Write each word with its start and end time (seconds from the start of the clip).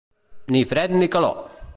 Ni 0.55 0.61
fred 0.71 0.97
ni 1.03 1.11
calor! 1.17 1.45